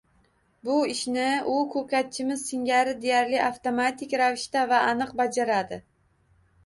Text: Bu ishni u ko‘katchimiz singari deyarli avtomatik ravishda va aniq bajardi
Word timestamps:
Bu 0.67 0.75
ishni 0.93 1.25
u 1.55 1.57
ko‘katchimiz 1.75 2.45
singari 2.51 2.95
deyarli 3.03 3.39
avtomatik 3.51 4.17
ravishda 4.23 4.65
va 4.73 4.81
aniq 4.95 5.13
bajardi 5.21 5.81